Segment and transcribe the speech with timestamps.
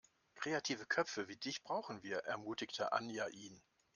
[0.33, 3.61] Kreative Köpfe wie dich brauchen wir, ermutigte Anja ihn.